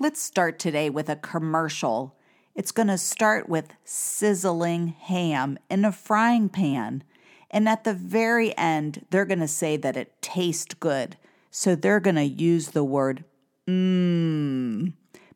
Let's 0.00 0.22
start 0.22 0.60
today 0.60 0.90
with 0.90 1.08
a 1.08 1.16
commercial. 1.16 2.14
It's 2.54 2.70
going 2.70 2.86
to 2.86 2.96
start 2.96 3.48
with 3.48 3.74
sizzling 3.82 4.88
ham 4.88 5.58
in 5.68 5.84
a 5.84 5.90
frying 5.90 6.48
pan. 6.48 7.02
And 7.50 7.68
at 7.68 7.82
the 7.82 7.94
very 7.94 8.56
end, 8.56 9.06
they're 9.10 9.24
going 9.24 9.40
to 9.40 9.48
say 9.48 9.76
that 9.76 9.96
it 9.96 10.22
tastes 10.22 10.72
good. 10.74 11.16
So 11.50 11.74
they're 11.74 11.98
going 11.98 12.14
to 12.14 12.22
use 12.22 12.68
the 12.68 12.84
word 12.84 13.24
mmm 13.66 14.92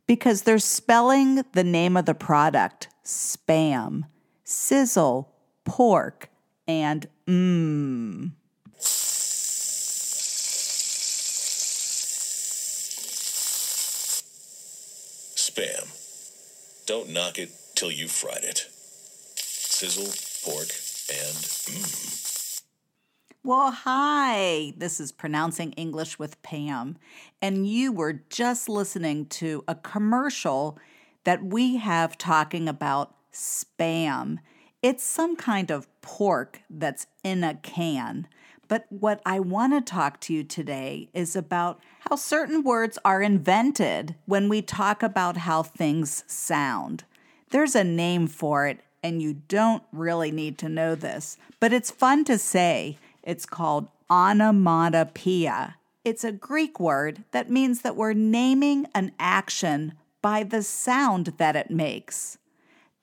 because 0.07 0.43
they're 0.43 0.61
spelling 0.61 1.43
the 1.53 1.65
name 1.65 1.97
of 1.97 2.07
the 2.07 2.15
product 2.15 2.89
spam, 3.05 4.05
sizzle, 4.45 5.35
pork, 5.65 6.31
and 6.69 7.09
mmm. 7.27 8.31
Spam. 15.53 16.87
Don't 16.87 17.11
knock 17.11 17.39
it 17.39 17.51
till 17.75 17.91
you've 17.91 18.11
fried 18.11 18.43
it. 18.43 18.67
Sizzle, 19.37 20.07
pork, 20.51 20.69
and 21.11 21.37
mmm. 21.37 22.63
Well, 23.45 23.71
hi. 23.71 24.73
This 24.79 24.99
is 24.99 25.13
Pronouncing 25.13 25.73
English 25.73 26.19
with 26.19 26.41
Pam. 26.43 26.97
And 27.43 27.67
you 27.67 27.93
were 27.93 28.23
just 28.31 28.69
listening 28.71 29.27
to 29.27 29.63
a 29.69 29.75
commercial 29.75 30.79
that 31.25 31.45
we 31.45 31.77
have 31.77 32.17
talking 32.17 32.67
about 32.67 33.15
spam. 33.31 34.39
It's 34.81 35.05
some 35.05 35.37
kind 35.37 35.71
of 35.71 35.87
pork 36.01 36.63
that's 36.71 37.07
in 37.23 37.45
a 37.45 37.57
can. 37.57 38.27
But 38.73 38.87
what 38.89 39.21
I 39.27 39.39
want 39.39 39.75
to 39.75 39.83
talk 39.83 40.19
to 40.21 40.33
you 40.33 40.45
today 40.45 41.11
is 41.13 41.37
about 41.37 41.79
how 42.09 42.17
certain 42.17 42.63
words 42.63 42.99
are 43.05 43.21
invented 43.21 44.15
when 44.25 44.49
we 44.49 44.63
talk 44.63 45.03
about 45.03 45.37
how 45.37 45.63
things 45.63 46.25
sound. 46.27 47.05
There's 47.51 47.75
a 47.75 47.85
name 47.85 48.29
for 48.29 48.67
it, 48.67 48.81
and 49.03 49.21
you 49.21 49.35
don't 49.47 49.83
really 49.93 50.31
need 50.31 50.57
to 50.57 50.71
know 50.71 50.95
this, 50.95 51.37
but 51.61 51.75
it's 51.75 51.91
fun 51.91 52.25
to 52.25 52.39
say. 52.39 52.97
It's 53.23 53.45
called 53.45 53.89
onomatopoeia. 54.09 55.77
It's 56.03 56.25
a 56.25 56.33
Greek 56.33 56.81
word 56.81 57.25
that 57.33 57.51
means 57.51 57.83
that 57.83 57.95
we're 57.95 58.15
naming 58.15 58.87
an 58.95 59.13
action 59.19 59.93
by 60.23 60.45
the 60.45 60.63
sound 60.63 61.35
that 61.37 61.57
it 61.57 61.71
makes. 61.71 62.39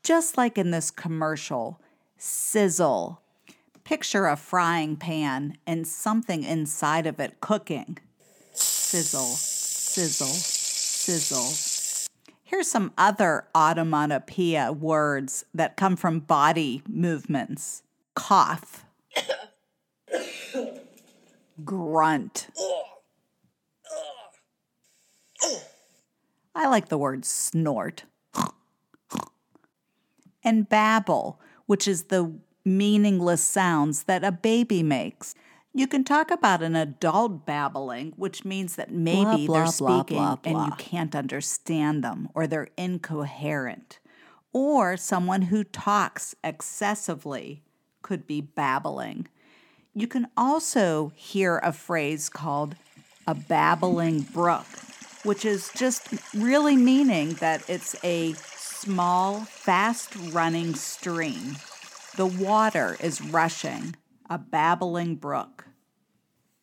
Just 0.01 0.35
like 0.35 0.57
in 0.57 0.71
this 0.71 0.89
commercial, 0.89 1.79
sizzle 2.17 3.21
Picture 3.89 4.27
a 4.27 4.37
frying 4.37 4.97
pan 4.97 5.57
and 5.65 5.87
something 5.87 6.43
inside 6.43 7.07
of 7.07 7.19
it 7.19 7.39
cooking. 7.39 7.97
Sizzle, 8.53 9.33
sizzle, 9.33 10.27
sizzle. 10.27 12.07
Here's 12.43 12.69
some 12.69 12.93
other 12.99 13.47
onomatopoeia 13.55 14.71
words 14.73 15.43
that 15.55 15.75
come 15.75 15.95
from 15.95 16.19
body 16.19 16.83
movements 16.87 17.81
cough, 18.13 18.85
grunt. 21.65 22.49
I 26.53 26.67
like 26.67 26.89
the 26.89 26.97
word 26.99 27.25
snort. 27.25 28.03
and 30.43 30.69
babble, 30.69 31.41
which 31.65 31.87
is 31.87 32.03
the 32.03 32.39
meaningless 32.77 33.41
sounds 33.41 34.03
that 34.03 34.23
a 34.23 34.31
baby 34.31 34.83
makes. 34.83 35.35
You 35.73 35.87
can 35.87 36.03
talk 36.03 36.31
about 36.31 36.63
an 36.63 36.75
adult 36.75 37.45
babbling, 37.45 38.13
which 38.15 38.43
means 38.43 38.75
that 38.75 38.91
maybe 38.91 39.45
blah, 39.45 39.55
they're 39.55 39.63
blah, 39.77 40.01
speaking 40.01 40.17
blah, 40.17 40.37
and 40.43 40.65
you 40.65 40.71
can't 40.77 41.15
understand 41.15 42.03
them 42.03 42.29
or 42.33 42.47
they're 42.47 42.69
incoherent. 42.77 43.99
Or 44.51 44.97
someone 44.97 45.43
who 45.43 45.63
talks 45.63 46.33
excessively 46.43 47.63
could 48.01 48.25
be 48.25 48.41
babbling. 48.41 49.27
You 49.93 50.07
can 50.07 50.27
also 50.35 51.11
hear 51.15 51.57
a 51.59 51.71
phrase 51.71 52.29
called 52.29 52.75
a 53.27 53.35
babbling 53.35 54.21
brook, 54.21 54.65
which 55.23 55.45
is 55.45 55.69
just 55.75 56.07
really 56.33 56.75
meaning 56.75 57.33
that 57.35 57.69
it's 57.69 57.95
a 58.03 58.33
small, 58.33 59.41
fast 59.41 60.15
running 60.31 60.73
stream. 60.73 61.57
The 62.19 62.25
water 62.25 62.97
is 62.99 63.21
rushing, 63.21 63.95
a 64.29 64.37
babbling 64.37 65.15
brook. 65.15 65.67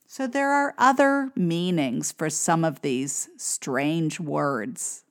So 0.07 0.27
there 0.27 0.51
are 0.51 0.75
other 0.77 1.33
meanings 1.35 2.13
for 2.13 2.29
some 2.29 2.63
of 2.63 2.83
these 2.83 3.31
strange 3.39 4.21
words. 4.21 5.05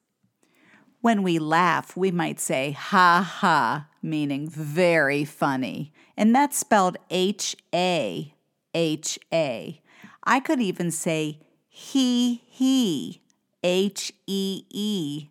When 1.02 1.24
we 1.24 1.40
laugh, 1.40 1.98
we 1.98 2.12
might 2.12 2.40
say 2.40 2.74
ha 2.74 3.24
ha, 3.24 3.88
meaning 4.04 4.48
very 4.48 5.26
funny, 5.26 5.92
and 6.16 6.36
that's 6.36 6.60
spelled 6.60 6.98
H 7.10 7.56
A 7.74 8.36
H 8.76 9.18
A. 9.34 9.82
I 10.26 10.40
could 10.40 10.62
even 10.62 10.92
say 10.92 11.40
he 11.68 12.44
he, 12.46 13.24
H 13.64 14.14
E 14.28 14.66
E, 14.70 15.30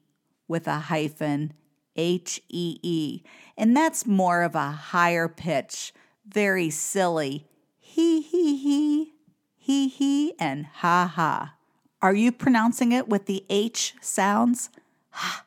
with 0.48 0.66
a 0.66 0.80
hyphen, 0.90 1.52
H 1.94 2.42
E 2.48 2.80
E. 2.82 3.22
And 3.56 3.76
that's 3.76 4.06
more 4.06 4.42
of 4.42 4.54
a 4.54 4.70
higher 4.70 5.28
pitch, 5.28 5.92
very 6.26 6.70
silly 6.70 7.46
he 7.94 8.20
he 8.22 8.56
he, 8.56 9.12
he 9.56 9.86
he, 9.86 10.34
and 10.40 10.66
ha 10.66 11.06
ha. 11.14 11.54
Are 12.02 12.12
you 12.12 12.32
pronouncing 12.32 12.90
it 12.90 13.08
with 13.08 13.26
the 13.26 13.44
H 13.48 13.94
sounds? 14.00 14.68
Ha. 15.10 15.44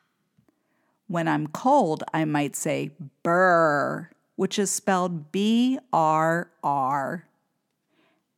When 1.08 1.28
I'm 1.28 1.48
cold, 1.48 2.04
I 2.14 2.24
might 2.24 2.56
say 2.56 2.92
burr, 3.22 4.08
which 4.36 4.58
is 4.58 4.70
spelled 4.70 5.30
B 5.30 5.78
R 5.92 6.50
R. 6.64 7.26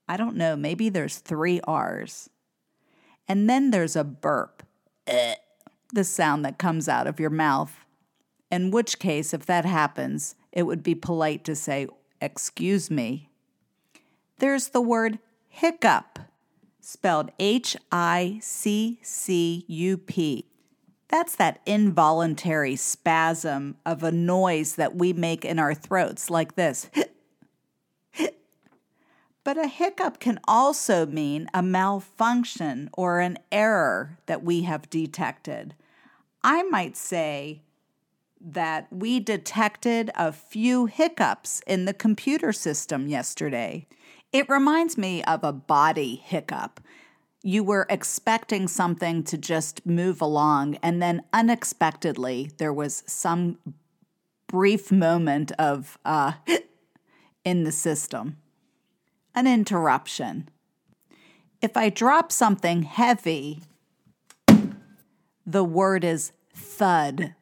I 0.08 0.16
don't 0.16 0.34
know, 0.34 0.56
maybe 0.56 0.88
there's 0.88 1.18
three 1.18 1.60
R's. 1.60 2.28
And 3.28 3.48
then 3.48 3.70
there's 3.70 3.94
a 3.94 4.02
burp, 4.02 4.64
eh, 5.06 5.36
the 5.94 6.02
sound 6.02 6.44
that 6.44 6.58
comes 6.58 6.88
out 6.88 7.06
of 7.06 7.20
your 7.20 7.30
mouth. 7.30 7.84
In 8.50 8.70
which 8.70 8.98
case, 8.98 9.32
if 9.32 9.46
that 9.46 9.64
happens, 9.64 10.34
it 10.52 10.64
would 10.64 10.82
be 10.82 10.94
polite 10.94 11.44
to 11.44 11.54
say, 11.54 11.86
Excuse 12.20 12.90
me. 12.90 13.30
There's 14.38 14.68
the 14.68 14.80
word 14.80 15.18
hiccup, 15.48 16.18
spelled 16.80 17.30
H 17.38 17.76
I 17.90 18.38
C 18.42 18.98
C 19.02 19.64
U 19.68 19.96
P. 19.96 20.46
That's 21.08 21.34
that 21.36 21.60
involuntary 21.66 22.76
spasm 22.76 23.76
of 23.84 24.02
a 24.02 24.12
noise 24.12 24.76
that 24.76 24.94
we 24.94 25.12
make 25.12 25.44
in 25.44 25.58
our 25.58 25.74
throats, 25.74 26.30
like 26.30 26.54
this. 26.54 26.90
But 29.42 29.56
a 29.56 29.68
hiccup 29.68 30.20
can 30.20 30.38
also 30.46 31.06
mean 31.06 31.48
a 31.54 31.62
malfunction 31.62 32.90
or 32.92 33.20
an 33.20 33.38
error 33.50 34.18
that 34.26 34.42
we 34.42 34.62
have 34.62 34.90
detected. 34.90 35.74
I 36.42 36.62
might 36.64 36.96
say 36.96 37.62
that 38.40 38.86
we 38.90 39.20
detected 39.20 40.10
a 40.16 40.32
few 40.32 40.86
hiccups 40.86 41.62
in 41.66 41.84
the 41.84 41.94
computer 41.94 42.52
system 42.52 43.06
yesterday. 43.06 43.86
It 44.32 44.48
reminds 44.48 44.96
me 44.96 45.22
of 45.24 45.44
a 45.44 45.52
body 45.52 46.16
hiccup. 46.16 46.80
You 47.42 47.64
were 47.64 47.86
expecting 47.90 48.68
something 48.68 49.24
to 49.24 49.38
just 49.38 49.84
move 49.86 50.20
along, 50.20 50.76
and 50.82 51.02
then 51.02 51.22
unexpectedly, 51.32 52.50
there 52.58 52.72
was 52.72 53.02
some 53.06 53.58
brief 54.46 54.90
moment 54.90 55.52
of 55.52 55.98
uh, 56.04 56.32
in 57.44 57.64
the 57.64 57.72
system 57.72 58.36
an 59.34 59.46
interruption. 59.46 60.48
If 61.62 61.76
I 61.76 61.88
drop 61.88 62.32
something 62.32 62.82
heavy, 62.82 63.60
the 65.46 65.64
word 65.64 66.04
is 66.04 66.32
thud. 66.54 67.34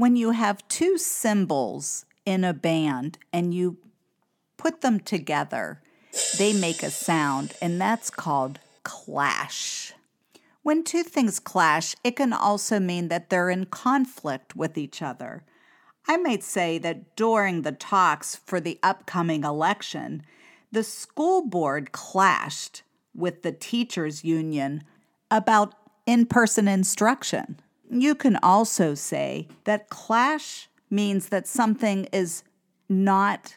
When 0.00 0.16
you 0.16 0.30
have 0.30 0.66
two 0.66 0.96
cymbals 0.96 2.06
in 2.24 2.42
a 2.42 2.54
band 2.54 3.18
and 3.34 3.52
you 3.52 3.76
put 4.56 4.80
them 4.80 4.98
together, 4.98 5.82
they 6.38 6.54
make 6.54 6.82
a 6.82 6.88
sound, 6.88 7.52
and 7.60 7.78
that's 7.78 8.08
called 8.08 8.60
clash. 8.82 9.92
When 10.62 10.84
two 10.84 11.02
things 11.02 11.38
clash, 11.38 11.96
it 12.02 12.16
can 12.16 12.32
also 12.32 12.80
mean 12.80 13.08
that 13.08 13.28
they're 13.28 13.50
in 13.50 13.66
conflict 13.66 14.56
with 14.56 14.78
each 14.78 15.02
other. 15.02 15.44
I 16.08 16.16
might 16.16 16.42
say 16.42 16.78
that 16.78 17.14
during 17.14 17.60
the 17.60 17.72
talks 17.72 18.36
for 18.36 18.58
the 18.58 18.78
upcoming 18.82 19.44
election, 19.44 20.22
the 20.72 20.82
school 20.82 21.46
board 21.46 21.92
clashed 21.92 22.80
with 23.14 23.42
the 23.42 23.52
teachers' 23.52 24.24
union 24.24 24.82
about 25.30 25.74
in 26.06 26.24
person 26.24 26.68
instruction. 26.68 27.60
You 27.90 28.14
can 28.14 28.36
also 28.36 28.94
say 28.94 29.48
that 29.64 29.88
clash 29.88 30.68
means 30.90 31.28
that 31.30 31.48
something 31.48 32.04
is 32.12 32.44
not 32.88 33.56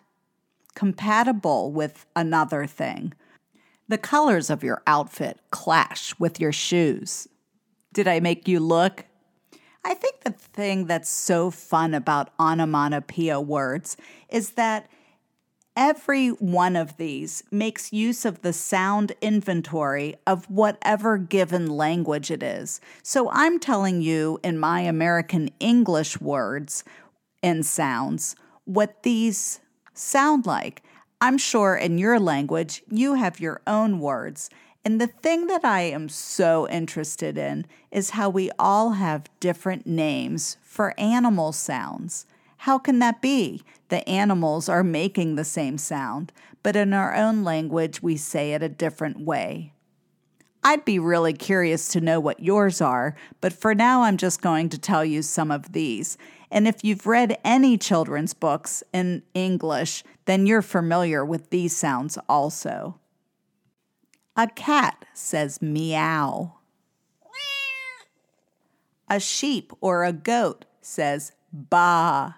compatible 0.73 1.71
with 1.71 2.07
another 2.15 2.65
thing. 2.65 3.13
The 3.87 3.99
colors 3.99 4.49
of 4.49 4.63
your 4.63 4.81
outfit 4.87 5.39
clash 5.51 6.17
with 6.17 6.39
your 6.39 6.51
shoes. 6.51 7.27
Did 7.93 8.07
I 8.07 8.19
make 8.19 8.47
you 8.47 8.59
look? 8.59 9.05
I 9.85 9.93
think 9.93 10.21
the 10.21 10.31
thing 10.31 10.85
that's 10.87 11.09
so 11.09 11.51
fun 11.51 11.93
about 11.93 12.31
onomatopoeia 12.39 13.39
words 13.39 13.97
is 14.29 14.51
that 14.51 14.89
every 15.75 16.29
one 16.29 16.75
of 16.75 16.97
these 16.97 17.43
makes 17.51 17.93
use 17.93 18.25
of 18.25 18.41
the 18.41 18.53
sound 18.53 19.13
inventory 19.21 20.15
of 20.27 20.49
whatever 20.49 21.17
given 21.17 21.67
language 21.67 22.29
it 22.29 22.43
is. 22.43 22.79
So 23.01 23.29
I'm 23.31 23.59
telling 23.59 24.01
you 24.01 24.39
in 24.43 24.57
my 24.57 24.81
American 24.81 25.49
English 25.59 26.21
words 26.21 26.83
and 27.41 27.65
sounds 27.65 28.35
what 28.65 29.03
these 29.03 29.59
sound 29.93 30.45
like. 30.45 30.83
I'm 31.19 31.37
sure 31.37 31.75
in 31.75 31.97
your 31.97 32.19
language 32.19 32.83
you 32.89 33.15
have 33.15 33.39
your 33.39 33.61
own 33.65 33.99
words. 33.99 34.49
And 34.85 34.99
the 34.99 35.07
thing 35.07 35.47
that 35.47 35.63
I 35.63 35.81
am 35.81 36.09
so 36.09 36.67
interested 36.67 37.37
in 37.37 37.65
is 37.91 38.11
how 38.11 38.29
we 38.29 38.51
all 38.59 38.91
have 38.91 39.29
different 39.39 39.87
names 39.87 40.57
for 40.61 40.93
animal 40.99 41.53
sounds. 41.53 42.25
How 42.63 42.79
can 42.79 42.99
that 42.99 43.21
be? 43.21 43.61
The 43.89 44.07
animals 44.07 44.69
are 44.69 44.85
making 44.85 45.35
the 45.35 45.43
same 45.43 45.77
sound, 45.77 46.31
but 46.63 46.77
in 46.77 46.93
our 46.93 47.13
own 47.13 47.43
language 47.43 48.01
we 48.01 48.15
say 48.15 48.53
it 48.53 48.63
a 48.63 48.69
different 48.69 49.19
way. 49.19 49.73
I'd 50.63 50.85
be 50.85 50.97
really 50.97 51.33
curious 51.33 51.89
to 51.89 51.99
know 51.99 52.21
what 52.21 52.39
yours 52.39 52.79
are, 52.79 53.17
but 53.41 53.51
for 53.51 53.75
now 53.75 54.03
I'm 54.03 54.15
just 54.15 54.41
going 54.41 54.69
to 54.69 54.77
tell 54.77 55.03
you 55.03 55.21
some 55.23 55.51
of 55.51 55.73
these. 55.73 56.17
And 56.49 56.65
if 56.65 56.85
you've 56.85 57.05
read 57.05 57.37
any 57.43 57.77
children's 57.77 58.33
books 58.33 58.81
in 58.93 59.23
English, 59.33 60.05
then 60.23 60.47
you're 60.47 60.61
familiar 60.61 61.25
with 61.25 61.49
these 61.49 61.75
sounds 61.75 62.17
also. 62.29 62.97
A 64.37 64.47
cat 64.47 65.03
says 65.13 65.61
meow. 65.61 66.59
A 69.09 69.19
sheep 69.19 69.73
or 69.81 70.05
a 70.05 70.13
goat 70.13 70.63
says 70.79 71.33
ba. 71.51 72.37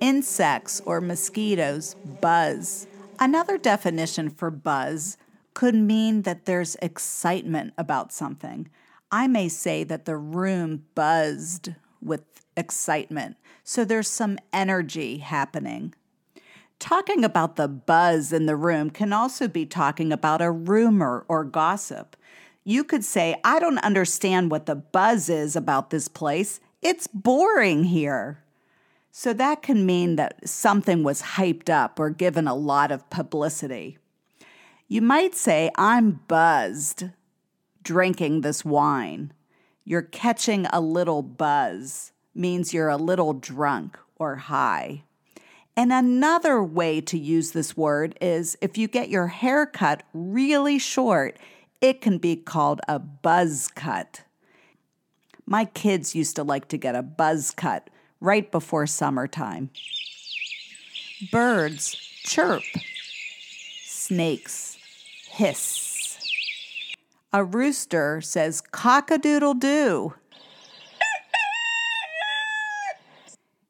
Insects 0.00 0.80
or 0.86 1.00
mosquitoes 1.00 1.94
buzz. 2.20 2.86
Another 3.18 3.58
definition 3.58 4.30
for 4.30 4.50
buzz 4.50 5.18
could 5.52 5.74
mean 5.74 6.22
that 6.22 6.46
there's 6.46 6.76
excitement 6.76 7.74
about 7.76 8.12
something. 8.12 8.68
I 9.10 9.26
may 9.26 9.48
say 9.48 9.84
that 9.84 10.06
the 10.06 10.16
room 10.16 10.84
buzzed 10.94 11.74
with 12.00 12.22
excitement, 12.56 13.36
so 13.62 13.84
there's 13.84 14.08
some 14.08 14.38
energy 14.52 15.18
happening. 15.18 15.94
Talking 16.78 17.22
about 17.22 17.56
the 17.56 17.68
buzz 17.68 18.32
in 18.32 18.46
the 18.46 18.56
room 18.56 18.88
can 18.88 19.12
also 19.12 19.48
be 19.48 19.66
talking 19.66 20.12
about 20.12 20.40
a 20.40 20.50
rumor 20.50 21.26
or 21.28 21.44
gossip. 21.44 22.16
You 22.64 22.84
could 22.84 23.04
say, 23.04 23.36
I 23.44 23.58
don't 23.58 23.78
understand 23.78 24.50
what 24.50 24.64
the 24.64 24.76
buzz 24.76 25.28
is 25.28 25.56
about 25.56 25.90
this 25.90 26.08
place. 26.08 26.58
It's 26.80 27.06
boring 27.06 27.84
here. 27.84 28.42
So 29.12 29.32
that 29.32 29.62
can 29.62 29.84
mean 29.84 30.16
that 30.16 30.48
something 30.48 31.02
was 31.02 31.22
hyped 31.22 31.68
up 31.68 31.98
or 31.98 32.10
given 32.10 32.46
a 32.46 32.54
lot 32.54 32.92
of 32.92 33.08
publicity. 33.10 33.98
You 34.86 35.02
might 35.02 35.34
say, 35.34 35.70
I'm 35.76 36.20
buzzed 36.28 37.10
drinking 37.82 38.40
this 38.40 38.64
wine. 38.64 39.32
You're 39.84 40.02
catching 40.02 40.66
a 40.66 40.80
little 40.80 41.22
buzz, 41.22 42.12
means 42.34 42.72
you're 42.72 42.88
a 42.88 42.96
little 42.96 43.32
drunk 43.32 43.98
or 44.16 44.36
high. 44.36 45.02
And 45.76 45.92
another 45.92 46.62
way 46.62 47.00
to 47.00 47.18
use 47.18 47.52
this 47.52 47.76
word 47.76 48.16
is 48.20 48.56
if 48.60 48.76
you 48.76 48.86
get 48.86 49.08
your 49.08 49.28
hair 49.28 49.66
cut 49.66 50.02
really 50.12 50.78
short, 50.78 51.38
it 51.80 52.00
can 52.00 52.18
be 52.18 52.36
called 52.36 52.80
a 52.86 52.98
buzz 52.98 53.68
cut. 53.68 54.22
My 55.46 55.64
kids 55.64 56.14
used 56.14 56.36
to 56.36 56.44
like 56.44 56.68
to 56.68 56.76
get 56.76 56.94
a 56.94 57.02
buzz 57.02 57.50
cut 57.50 57.88
right 58.20 58.50
before 58.50 58.86
summertime. 58.86 59.70
Birds 61.30 61.94
chirp. 62.24 62.62
Snakes 63.84 64.78
hiss. 65.30 66.18
A 67.32 67.44
rooster 67.44 68.20
says 68.20 68.60
cock 68.60 69.10
a 69.10 69.18
doodle 69.18 69.54
doo. 69.54 70.14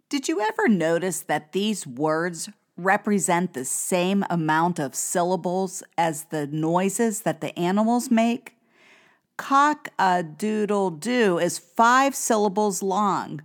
Did 0.09 0.29
you 0.29 0.41
ever 0.41 0.67
notice 0.67 1.21
that 1.21 1.53
these 1.53 1.87
words 1.87 2.49
represent 2.77 3.53
the 3.53 3.65
same 3.65 4.25
amount 4.29 4.81
of 4.81 4.95
syllables 4.95 5.83
as 5.97 6.25
the 6.25 6.47
noises 6.49 7.21
that 7.21 7.41
the 7.41 7.57
animals 7.57 8.11
make? 8.11 8.57
Cock 9.37 9.91
a 9.99 10.23
doodle 10.23 10.91
doo 10.91 11.39
is 11.39 11.59
five 11.59 12.15
syllables 12.17 12.83
long. 12.83 13.43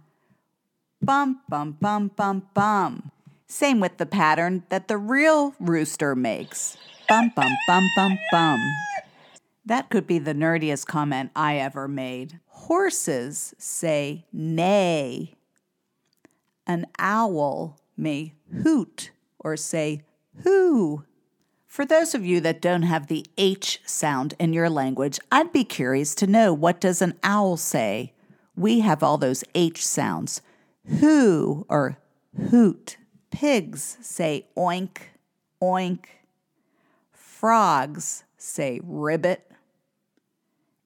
Bum, 1.06 1.42
bum, 1.48 1.78
bum, 1.80 2.10
bum, 2.16 2.48
bum. 2.56 3.12
Same 3.46 3.80
with 3.80 3.98
the 3.98 4.08
pattern 4.08 4.64
that 4.70 4.88
the 4.88 4.98
real 4.98 5.54
rooster 5.60 6.16
makes. 6.16 6.78
Bum, 7.08 7.32
bum, 7.36 7.52
bum, 7.68 7.84
bum, 7.96 8.18
bum. 8.32 8.60
That 9.64 9.92
could 9.92 10.08
be 10.08 10.18
the 10.18 10.34
nerdiest 10.34 10.88
comment 10.88 11.30
I 11.36 11.58
ever 11.58 11.88
made. 11.88 12.40
Horses 12.48 13.54
say 13.60 14.26
neigh 14.34 15.36
an 16.66 16.88
owl 16.98 17.80
may 17.96 18.34
hoot 18.64 19.12
or 19.38 19.56
say 19.56 20.02
who. 20.42 21.04
For 21.68 21.86
those 21.86 22.16
of 22.16 22.26
you 22.26 22.42
that 22.42 22.64
don't 22.64 22.82
have 22.82 23.06
the 23.06 23.28
H 23.38 23.80
sound 23.86 24.34
in 24.40 24.54
your 24.54 24.72
language, 24.72 25.20
I'd 25.32 25.54
be 25.54 25.66
curious 25.66 26.16
to 26.16 26.26
know 26.26 26.52
what 26.52 26.82
does 26.82 27.04
an 27.04 27.14
owl 27.22 27.58
say? 27.58 28.14
We 28.56 28.80
have 28.80 29.04
all 29.04 29.20
those 29.20 29.44
H 29.54 29.86
sounds. 29.86 30.42
Who 31.00 31.66
or 31.70 31.98
hoot. 32.50 32.98
Pigs 33.32 33.98
say 34.02 34.48
oink, 34.58 34.98
oink. 35.62 36.06
Frogs 37.12 38.24
say 38.38 38.80
ribbit. 38.84 39.52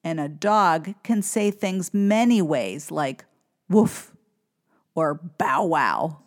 And 0.03 0.19
a 0.19 0.29
dog 0.29 0.95
can 1.03 1.21
say 1.21 1.51
things 1.51 1.93
many 1.93 2.41
ways 2.41 2.89
like 2.89 3.25
woof, 3.69 4.15
or 4.95 5.13
bow 5.13 5.65
wow. 5.65 6.19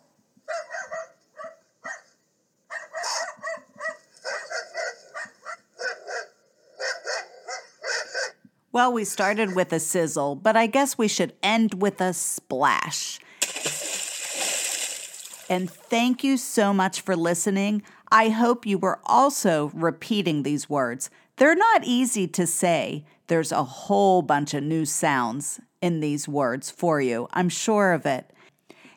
Well, 8.71 8.91
we 8.91 9.05
started 9.05 9.55
with 9.55 9.71
a 9.71 9.79
sizzle, 9.79 10.35
but 10.35 10.57
I 10.57 10.65
guess 10.65 10.97
we 10.97 11.07
should 11.07 11.33
end 11.43 11.79
with 11.79 12.01
a 12.01 12.11
splash. 12.11 13.19
And 15.49 15.69
thank 15.69 16.23
you 16.23 16.37
so 16.37 16.73
much 16.73 17.01
for 17.01 17.15
listening. 17.15 17.83
I 18.11 18.29
hope 18.29 18.65
you 18.65 18.77
were 18.77 18.99
also 19.05 19.71
repeating 19.73 20.43
these 20.43 20.69
words. 20.69 21.09
They're 21.37 21.55
not 21.55 21.83
easy 21.83 22.27
to 22.29 22.47
say. 22.47 23.05
There's 23.27 23.51
a 23.51 23.63
whole 23.63 24.21
bunch 24.21 24.53
of 24.53 24.63
new 24.63 24.85
sounds 24.85 25.59
in 25.81 25.99
these 25.99 26.27
words 26.27 26.69
for 26.69 27.01
you. 27.01 27.27
I'm 27.33 27.49
sure 27.49 27.93
of 27.93 28.05
it 28.05 28.33